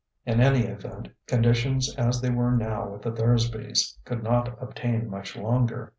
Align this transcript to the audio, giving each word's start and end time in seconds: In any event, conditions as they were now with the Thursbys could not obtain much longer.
In 0.25 0.41
any 0.41 0.61
event, 0.63 1.09
conditions 1.27 1.93
as 1.95 2.21
they 2.21 2.31
were 2.31 2.49
now 2.53 2.89
with 2.89 3.03
the 3.03 3.11
Thursbys 3.11 3.99
could 4.03 4.23
not 4.23 4.57
obtain 4.59 5.07
much 5.11 5.35
longer. 5.35 5.89